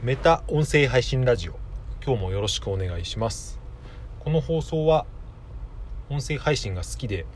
[0.00, 1.58] メタ音声配信ラジオ。
[2.06, 3.58] 今日もよろしくお願いします。
[4.20, 5.06] この放送は
[6.08, 7.26] 音声配信が好きで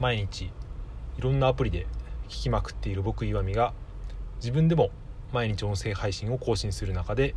[0.00, 0.50] 毎日い
[1.18, 1.86] ろんなアプリで
[2.26, 3.74] 聞きまくっている僕岩見が
[4.36, 4.92] 自分でも
[5.30, 7.34] 毎日音声配信を更新する中で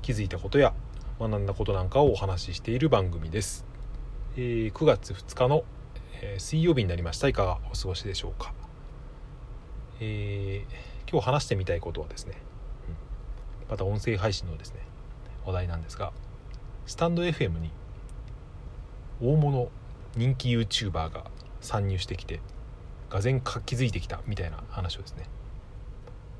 [0.00, 0.72] 気づいたことや
[1.18, 3.66] 学んだことなんかをお話ししている番組です、
[4.36, 5.64] えー、9月2日の、
[6.22, 7.26] えー、水曜日になりました。
[7.26, 8.54] いかがお過ごしでしょうか、
[9.98, 12.34] えー、今日話してみたいことはですね、
[13.68, 14.80] また音声配信のですね
[15.44, 16.12] 話題なんですが
[16.86, 17.70] スタンド FM に
[19.20, 19.68] 大物
[20.16, 21.24] 人気 YouTuber が
[21.60, 22.40] 参入してきて
[23.10, 25.28] がぜ活気づいてきたみたいな話をですね。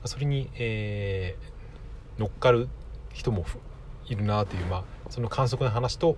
[0.05, 2.69] それに、えー、乗っかる
[3.13, 3.45] 人も
[4.07, 6.17] いるなという、まあ、その観測の話と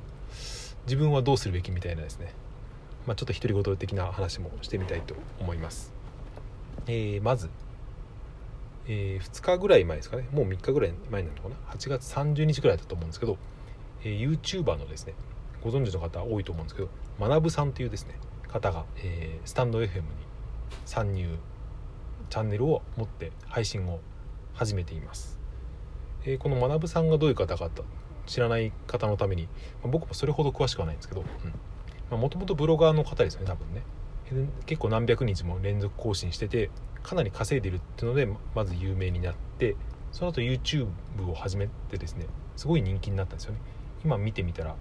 [0.85, 2.35] 自分はどうするべきみたいなですね、
[3.07, 5.93] まあ、ちょっと独り言的な話もしてみたいと思います、
[6.87, 7.51] えー、まず、
[8.88, 10.27] えー、2日ぐらい前ですかね。
[10.33, 11.56] もう3日ぐらい前なのかな。
[11.73, 13.37] 8月30日ぐらいだと思うんですけど、
[14.02, 15.15] えー、YouTuber のですね
[15.63, 16.88] ご存知の方多いと思うんですけど
[17.21, 18.15] 学さんというですね
[18.48, 20.04] 方が、えー、スタンド FM に
[20.85, 21.37] 参入
[22.30, 24.01] チャンネルを持って配信を
[24.54, 25.38] 始めています、
[26.24, 27.70] えー、この学さんがどういう方か
[28.26, 29.45] 知らない方のために、
[29.82, 31.24] まあ、僕もそれほど詳しくはないんですけど
[32.16, 33.82] もともとブロガーの方ですよね多分ね。
[34.66, 36.71] 結構何百日も連続更新してて
[37.02, 39.76] かなり稼いでるっていうのでまず有名になって
[40.12, 40.88] その後 YouTube
[41.29, 42.26] を始めてですね
[42.57, 43.60] すごい人気になったんですよね。
[44.04, 44.76] 今見てみたら、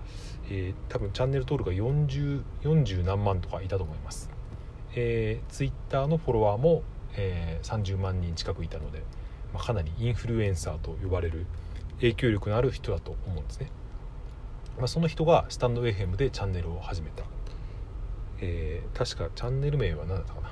[0.50, 4.30] えー、多分チャンネル登録が 40, 40何万とかいたと思います、
[4.95, 6.84] えー、Twitter のフォロワーも、
[7.16, 9.00] えー、30万人近くいたので、
[9.54, 11.45] まあ、かなりインフルエンサーと呼ばれる
[11.98, 13.72] 影響力のある人だと思うんですね、
[14.78, 17.23] まあ、その人がスタンド FM でチャンネルを始めた、
[18.40, 20.50] えー、確かチャンネル名は何だったかな？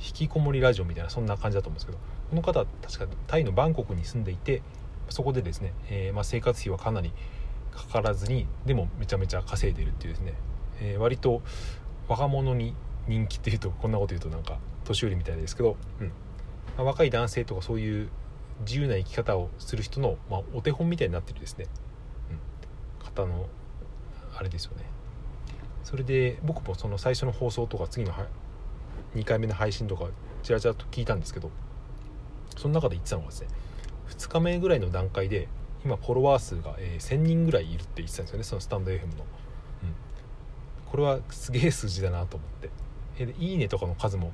[0.00, 1.98] 引きこもりラジオみたいなそんな感じだと思うんですけど
[2.30, 4.62] この方は確かタイのバンコクに住んでいて
[5.08, 7.12] そこでですね、えー、まあ、生活費はかなり
[7.72, 10.34] かからずにでもめちゃめちゃ稼いでるっていうですね、
[10.80, 11.42] えー、割と
[12.08, 12.74] 若者に
[13.06, 16.06] 人気っていうとこんなこと言うとなんか年寄りみたいですけど、うん。
[16.08, 16.12] ま
[16.78, 18.08] あ、若い男性とかそういう
[18.60, 21.66] 自由な生き方をする人の、まあ、お手本みたいになってるですね、
[22.30, 23.46] うん、方の
[24.36, 24.84] あれですよね。
[25.88, 28.12] それで僕もその最初の放送とか次の
[29.14, 30.04] 2回目の配信とか
[30.42, 31.50] ちらちらと聞いたんですけど
[32.58, 33.48] その中で言ってたのがですね
[34.10, 35.48] 2日目ぐらいの段階で
[35.86, 39.14] 今フォロワー数が、え、1000人ぐらいいるって言ってたんですよねそのスタンド FM の、うん、
[40.90, 42.70] これはすげえ数字だなと思って、
[43.20, 44.32] えー、いいねとかの数も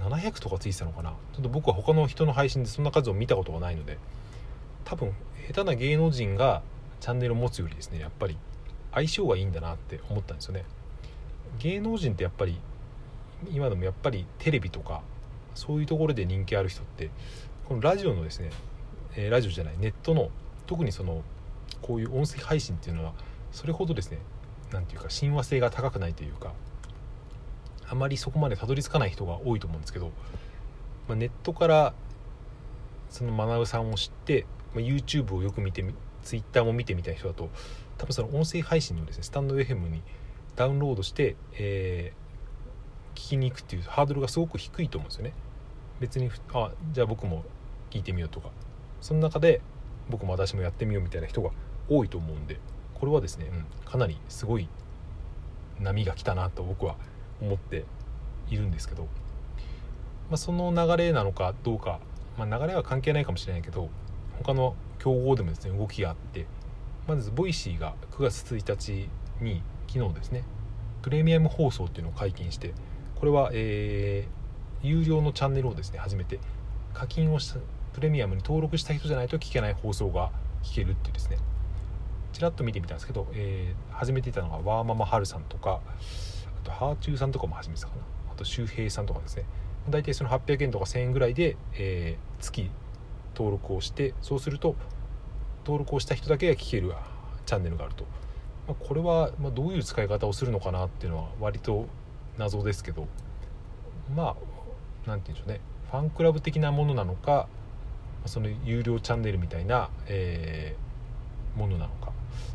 [0.00, 1.10] 700とかついてたのかな。
[1.34, 3.96] ちょっと僕は他の人の配信でそんな数を見たことがないので
[4.84, 5.12] 多分
[5.46, 6.62] 下手な芸能人が
[6.98, 8.36] チャンネルを持つよりですねやっぱり
[8.98, 10.64] 相性がいいんだなって思ったんですよね。
[11.60, 12.58] 芸能人ってやっぱり
[13.52, 15.02] 今でもやっぱりテレビとか
[15.54, 17.10] そういうところで人気ある人って
[17.66, 18.50] このラジオのですね
[19.16, 20.30] えラジオじゃないネットの
[20.66, 21.22] 特にその
[21.80, 23.12] こういう音声配信っていうのは
[23.52, 24.18] それほどですね
[24.72, 26.52] 何て言うか親和性が高くないというか
[27.88, 30.10] あまりそこまでたどり着かない人が多いと思うんですけど、
[31.08, 31.94] まあ、ネットから
[33.10, 34.44] その学さんを知って、
[34.74, 35.82] まあ、YouTube をよく見て
[36.28, 37.48] Twitter も見てみたい人だと
[37.96, 40.02] 多分その音声配信のですねスタンド FM に
[40.56, 45.32] ダウンロードして、えー、聞きに行くっていうハードルがすごく低いと思うんですよね。
[46.00, 47.44] 別にあじゃあ僕も
[47.90, 48.50] 聞いてみようとか。
[49.00, 49.60] その中で
[50.10, 51.50] 僕も私もやってみようみたいな人が
[51.88, 52.58] 多いと思うんで
[52.94, 54.68] これはですね、うん、かなりすごい
[55.78, 56.96] 波が来たなと僕は
[57.40, 57.84] 思って
[58.50, 59.08] いるんですけど、ま
[60.34, 62.00] あ、その流れなのかどうか、
[62.36, 63.88] まあ、流れは関係ないかもしれないけど
[64.38, 66.46] 他の競合でもですね動きがあって
[67.06, 69.08] まず Voicy が9月1日
[69.42, 70.44] に昨日ですね
[71.02, 72.74] プレミアム放送っていうのを解禁して
[73.16, 76.38] これは、えー、有料のチャンネルをですね始めて
[76.94, 77.60] 課金をした
[77.92, 80.30] プレミアムに登録した人じゃないと聞けない放送が
[80.62, 81.38] 聞けるっていうですね。
[82.32, 85.80] ちらっと見てみたんですけど、えー、始めていたのがワーママハルさんとか
[86.62, 88.02] あとハーチューさんとかも始めてたかな。
[88.32, 89.44] あと周平さんとかですね。
[89.88, 92.70] 大体その800円とか1000円ぐらいで、えー、月
[93.38, 94.74] 登録をしてそうすると
[95.64, 96.92] 登録をした人だけが聞ける
[97.46, 98.04] チャンネルがあると、
[98.66, 101.86] まあ、これはどういう使い方をするのかなっていうのは割と
[102.36, 103.06] 謎ですけど。
[104.14, 104.36] まあ
[105.06, 105.60] 何て言うんでしょうね。
[105.90, 107.48] ファンクラブ的なものなのか
[108.26, 112.12] その有料チャンネルみたいな、えー、ものなのか。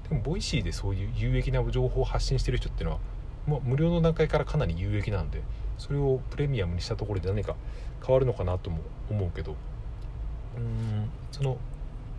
[0.09, 3.01] でも Voicy でそういう有益な情報を発信してる人っていうのは
[3.45, 5.41] もう無料の段階からかなり有益なんで
[5.77, 7.55] それをプレミアムにしたところで何か
[8.05, 9.55] 変わるのかなとも思うけど。
[10.57, 11.57] うんその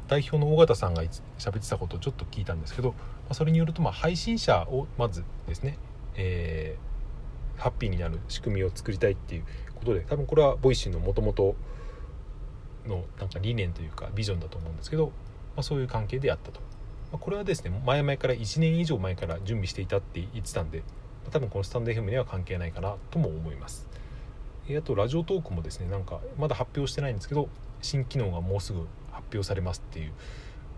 [0.09, 1.03] 代表の緒方さんが
[1.39, 2.97] 喋ってたことをちょっと聞いたんですけど、ま
[3.31, 5.79] あ、それによるとまあ配信者をまずですね、
[6.17, 9.45] えー、ハッピーになる仕組みを作りたいっていう
[9.77, 11.55] ことで多分これは Voicy のもともと
[12.87, 15.13] のなんか理念というかビジョンだと思うんですけど、ま
[15.61, 16.61] あ、そういう関係でやったと、
[17.13, 20.85] まあ、これはですね前々から1年以上前から準備していたって言ってたんで、ま
[21.29, 23.89] あ、多分このスタンド FM には関係ないかなとも思います。
[24.67, 27.51] あとラジオトークもですねなんかまだ発表してないんですけど
[27.85, 28.81] 新機能がもうすぐ
[29.13, 30.13] 発表されますっていう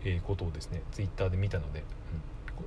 [0.04, 1.84] えことをですねツイッターで見たので、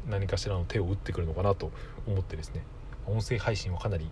[0.06, 1.72] うん、何かしらの手を打ってくるのかなと
[2.08, 2.64] 思ってですね
[3.08, 4.10] 音声配信はかなり、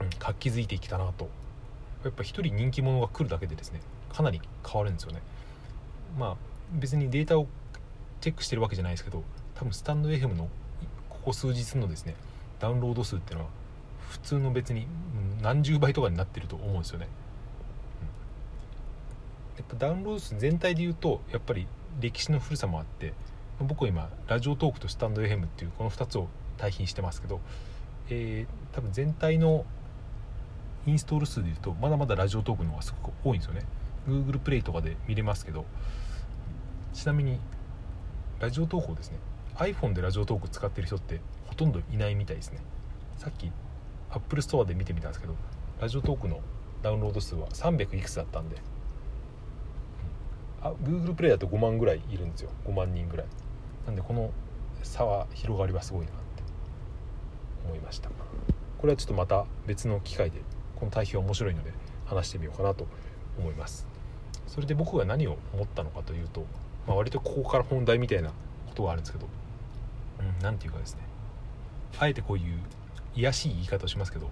[0.00, 1.28] うん、活気づいてきたなと。
[2.04, 3.80] やっぱ一人人気者が来るだけでですね
[4.12, 5.22] かなり変わるんですよね。
[6.18, 6.36] まあ
[6.72, 7.46] 別にデータを
[8.20, 9.22] チェックしてるわけじゃないですけど
[9.54, 10.48] 多分スタンド FM の
[11.08, 12.14] ここ数日のですね
[12.60, 13.50] ダウンロード数っていうのは
[14.10, 14.86] 普通の別に
[15.40, 17.08] 何十倍とかになってると思うんですよね、
[19.56, 21.66] やっぱダウンロード数全体で言うとやっぱり
[22.00, 23.12] 歴史の古さもあって
[23.60, 27.40] 僕は今ラジオトークとスタンド FM っていうこの2つを対比してますけど、
[28.10, 29.64] えー、多分全体の
[30.86, 33.62] インストール数でいうとまだまだラジオトークの方がすごく多いんですよね。
[34.08, 35.64] Google プレイとかで見れますけど
[36.92, 37.38] ちなみに
[38.38, 39.18] ラジオトークをですね
[39.56, 42.58] iPhone でラジオトーク使ってる人ってほとんどいないみたいですね。
[43.16, 43.50] さっき
[44.10, 45.34] Apple Store で見てみたんですけど
[45.80, 46.40] ラジオトークの
[46.82, 48.56] ダウンロード数は300いくつだったんで
[50.64, 52.50] あ Google プレイだと5万ぐらいいるんですよ。
[52.66, 53.26] 5万人ぐらい。
[53.86, 54.30] なんでこの
[54.82, 56.24] 差は広がりはすごいなって。
[57.66, 58.10] 思いました。
[58.78, 60.40] これはちょっとまた別の機会で
[60.76, 61.72] この対比は面白いので
[62.06, 62.86] 話してみようかなと
[63.38, 63.86] 思います。
[64.46, 66.44] それで僕が何を思ったのかというと、
[66.86, 68.34] まあ、割とここから本題みたいなこ
[68.74, 69.26] とがあるんですけど
[70.40, 71.00] 何、うん、て言うかですね。
[71.98, 72.58] あえてこういう
[73.14, 74.28] 卑しい言い方をしますけど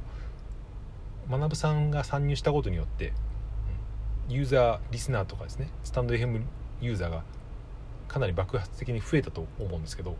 [1.31, 3.12] 学さんが参入したことによって、
[4.32, 6.43] ユーザーリスナーとかですねスタンド FM
[6.81, 7.23] ユーザーが
[8.08, 10.17] かなり爆発的に増えたと思うんですけど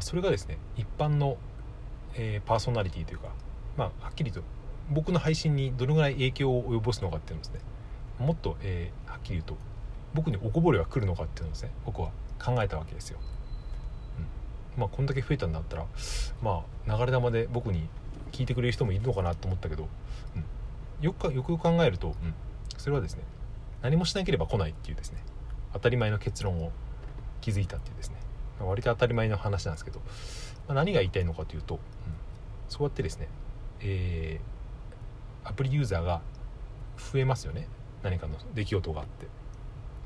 [0.00, 1.38] それがですね一般の、
[2.16, 3.28] え、パーソナリティというか
[3.78, 4.42] まあはっきりと
[4.90, 7.60] 僕の配信にどのぐらい影響を及ぼすのかっていうのですね
[8.18, 9.56] もっと、えー、はっきり言うと
[10.12, 13.18] 僕におこぼれが来るのかっていうのをですね僕は考えたわけですよ。
[14.76, 15.86] うん、まあこんだけ増えたんだったら
[16.42, 17.88] まあ流れ弾で僕に
[18.32, 19.88] 聞いてくれる人もいるのかなと思ったけど、
[20.36, 20.44] うん、
[21.00, 22.34] よくよくよく考えると、うん、
[22.78, 23.22] それはですね
[23.82, 25.22] 何もしなければ来ないっていうですね
[25.72, 26.72] 当たり前の結論を
[27.40, 28.16] 気づいたっていうですね
[28.60, 30.00] 割と当たり前の話なんですけど、
[30.68, 31.80] まあ、何が言いたいのかというと、うん、
[32.68, 33.28] そうやってですね、
[33.80, 36.22] えー、アプリユーザーが
[37.12, 37.68] 増えますよね
[38.02, 39.26] 何かの出来事があって。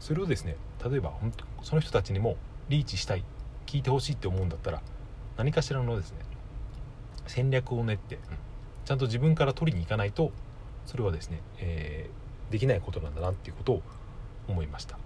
[0.01, 0.57] それをですね
[0.89, 1.13] 例えば
[1.63, 2.37] その人たちにも
[2.69, 3.25] リーチしたい
[3.67, 4.83] 聞いてほしいって思うんだったら
[5.37, 6.19] 何かしらのですね
[7.27, 8.21] 戦略を練って、うん、
[8.85, 10.33] ちゃんと自分から取りに行かないと
[10.87, 13.83] それはですね、えー、できないことなんだなっていうことを
[14.49, 14.99] 思いました。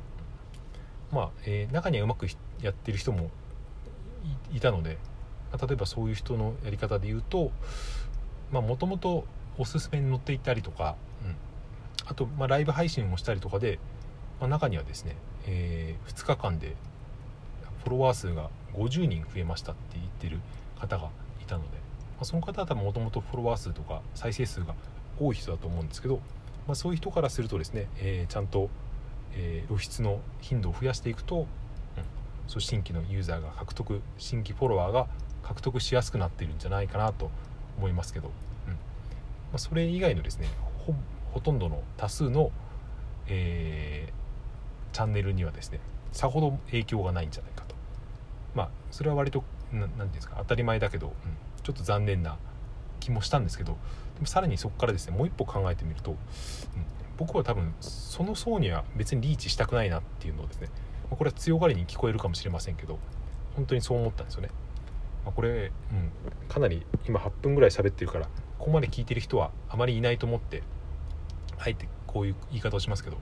[1.10, 2.26] まあ、えー、中にはうまく
[2.62, 3.30] やってる人も
[4.52, 4.98] いたので、
[5.60, 7.52] 例えばそういう人のやり方で言うと
[8.50, 9.24] もともと
[9.58, 11.36] おすすめに載っていたりとか、うん、
[12.06, 13.78] あと、まあ、ライブ配信もしたりとかで、
[14.40, 15.16] まあ、中にはですね、
[15.46, 16.74] えー、2日間で
[17.84, 20.40] フォロワー数が50人増えましたって言ってる
[20.78, 21.10] 方が
[21.40, 24.74] いたので、まあ、その方は多分もともとフォロワー数とか再生数が
[25.18, 26.20] 多い人だと思うんですけど、
[26.66, 28.70] まあ、そういう人からするとですね、えー、ちゃんと、
[29.34, 31.46] えー、露出の頻度を増やしていくと、うん、
[32.46, 35.06] そう新規のユーザーが獲得新規フォロワーが
[35.42, 37.30] 獲得しやすくなっているんじゃないかなと
[37.78, 38.28] 思いますけど、
[38.68, 38.72] うん。
[38.72, 38.78] ま
[39.54, 40.48] あ、それ以外のですね
[41.32, 42.52] ほとんどの多数の、
[43.26, 45.80] えー、チャンネルにはですね
[46.12, 47.74] さほど影響がないんじゃないかと。
[48.54, 49.42] まあそれは割と
[49.72, 51.12] 何て言うんですか当たり前だけど、うん、
[51.62, 52.36] ちょっと残念な
[53.02, 53.72] 気もしたんですけど
[54.14, 56.16] でもさらにそこからですねもう一歩考えてみると、うん、
[57.18, 60.68] 僕は多分その層には別にリーチしたくないなっていうのをですね
[61.10, 62.98] まこれは強がりに聞こえるかもしれませんけど
[63.56, 64.48] 本当にそう思ったんですよね。
[65.24, 68.26] まあ、これ、うん、かなり今8分ぐらい喋ってるから
[68.58, 70.62] ここまで聞いてる人はあまりいないと思って
[71.58, 73.18] あえてこういう言い方をしますけど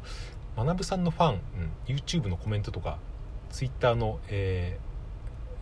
[0.57, 1.41] 学さんのファン、
[1.89, 2.99] うん、YouTube のコメントとか
[3.51, 4.79] Twitter の、え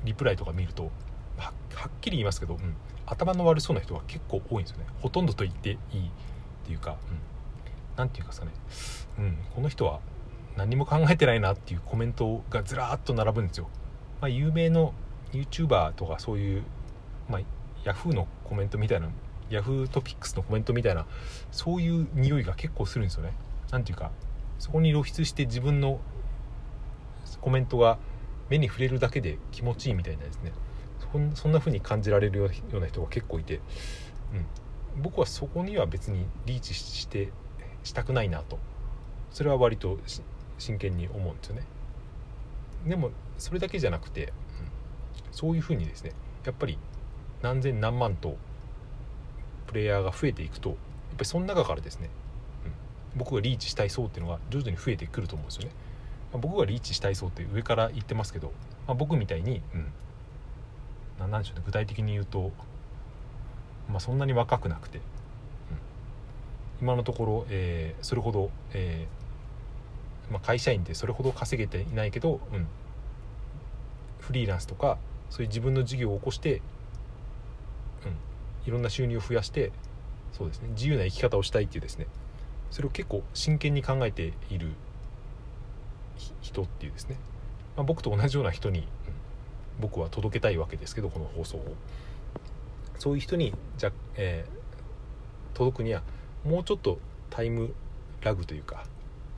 [0.04, 0.92] ー、リプライとか見ると
[1.38, 2.74] はっきり言いますけど、うん、
[3.10, 4.86] 頭の悪そうな人が結構多いんですよね。
[5.00, 6.10] ほとんどと言っていいっ
[6.64, 6.96] ていうか
[7.96, 8.50] 何、うん、て言うかさね、
[9.18, 10.00] うん、この人は
[10.56, 13.68] 何も考えてないなっていうコメントがずらーっと並ぶんですよ、
[14.20, 14.92] まあ、有名の
[15.32, 16.62] YouTuber とかそういう、
[17.28, 17.40] まあ、
[17.88, 19.08] Yahoo のコメントみたいな
[19.50, 21.06] ヤフートピックスのコメントみたいな
[21.50, 23.32] そういう匂いが結構するんですよね。
[23.70, 24.10] 何ていうか
[24.58, 26.00] そこに露出して自分の
[27.40, 27.98] コメントが
[28.50, 30.52] 目に触れるだけで気持ちいいみたいなですね。
[31.34, 33.60] そんな風に感じられるような人が結構いて、
[34.96, 37.32] うん、僕はそこには別にリーチして
[37.82, 38.58] したくないなと。
[39.30, 39.98] それは割と
[40.58, 41.62] 真剣に思うんですよね。
[42.86, 44.32] でもそれだけじゃなくて、うん、
[45.32, 46.12] そういう風にですね
[46.44, 46.78] やっぱり
[47.42, 48.36] 何千何万と
[49.66, 52.08] プレイヤーが増えていくとやっぱりその中からですね、
[52.64, 52.68] う
[53.16, 55.70] ん、僕がリーチしたい層っていうのが徐々に増えてくると思うんですよね、
[56.32, 58.52] ま、僕がリーチしたい層って上から言ってますけど、
[58.86, 59.92] まあ、僕みたいに、うん、
[61.18, 62.52] ななんでしょうね具体的に言うと、
[63.88, 65.02] まあ、そんなに若くなくて、うん、
[66.82, 72.66] 今のところ、えー、それほど、えーまあ、会社員ってそれほど稼げていないけど、うん、
[74.20, 74.98] フリーランスとか
[75.30, 76.62] そういう自分の事業を起こして、うん、
[78.66, 79.72] いろんな収入を増やして
[80.32, 80.68] そうですね。
[80.70, 82.06] 自由な生き方をしたいっていうですね。
[82.70, 84.68] それを結構真剣に考えている
[86.42, 87.16] 人っていうですね、
[87.76, 88.86] まあ、僕と同じような人に、うん、
[89.80, 91.74] 僕は届けたいわけですけどこの放送を。
[92.98, 96.02] そういう人にじゃ、えー、届くには
[96.44, 96.98] もうちょっと
[97.30, 97.72] タイム
[98.22, 98.84] ラグというか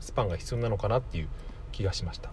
[0.00, 1.28] スパンが必要なのかなっていう
[1.73, 2.30] 気がしました。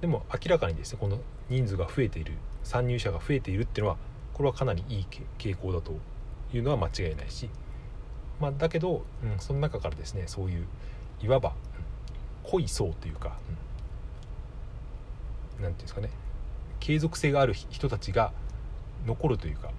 [0.00, 2.32] でも明らかにですねこの人数が増えている
[2.64, 3.96] 参入者が増えているっていうのは
[4.34, 5.06] これはかなりいい
[5.38, 5.92] 傾向だと
[6.52, 7.48] いうのは間違いないし、
[8.40, 10.66] まあ、だけど、うん、その中からですねそういう
[11.22, 11.54] いわば、
[12.42, 13.38] 濃い層というか
[15.60, 16.10] 何、うん、て言うんですかね
[16.82, 18.32] 継続性がある人たちが
[19.06, 19.70] 残るというか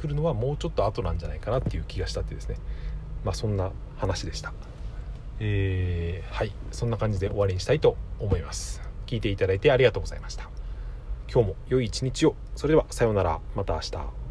[0.00, 2.54] 来るのはもうちょっと後なんじゃないかなっていう気がしたってですね。
[3.24, 4.52] まあそんな話でした。
[5.40, 6.52] えー、はい。
[6.70, 8.80] そんな感じで終わりにしたいと思います。
[9.06, 10.48] 聞いていただいてありがとうございました。
[11.28, 12.36] 今日も良い一日を。
[12.54, 13.40] それではさようなら。
[13.56, 14.27] また明日。